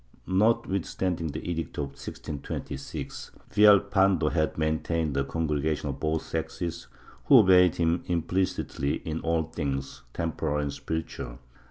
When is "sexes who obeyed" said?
6.23-7.75